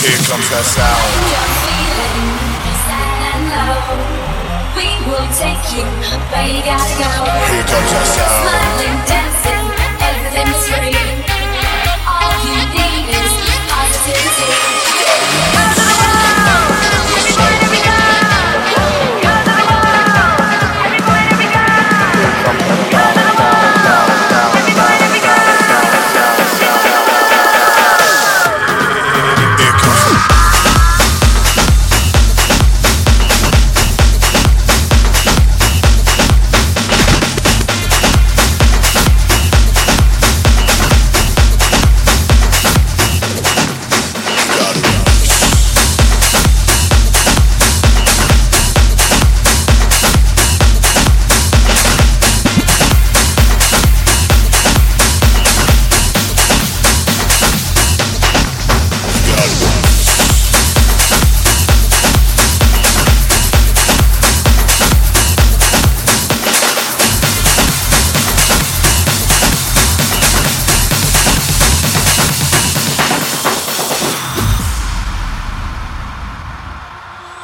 [0.00, 0.96] comes that sound.
[4.72, 5.84] We will take you
[6.32, 7.10] where you gotta go.
[7.52, 8.32] Here comes that sound.
[8.40, 9.19] Smiling, dancing,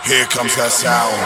[0.06, 1.16] Here comes that sound.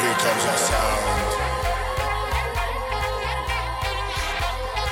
[0.00, 1.13] Here comes that sound.